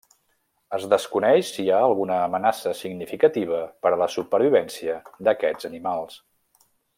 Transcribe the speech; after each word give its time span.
Es 0.77 0.85
desconeix 0.93 1.51
si 1.57 1.65
hi 1.65 1.69
ha 1.73 1.81
alguna 1.89 2.17
amenaça 2.29 2.73
significativa 2.79 3.61
per 3.85 3.93
a 3.93 4.01
la 4.05 4.09
supervivència 4.17 4.97
d'aquests 5.29 5.71
animals. 5.71 6.19